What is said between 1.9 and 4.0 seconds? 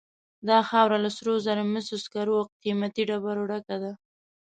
سکرو او قیمتي ډبرو ډکه ده.